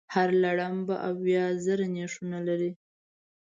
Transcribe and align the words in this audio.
هر 0.13 0.29
لړم 0.43 0.75
به 0.87 0.95
اویا 1.09 1.45
زره 1.65 1.85
نېښونه 1.95 2.37
لري. 2.47 2.71